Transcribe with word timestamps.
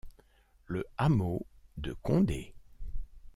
Le 0.65 0.83
hameau 0.97 1.45
de 1.77 1.93
Condé. 1.93 2.55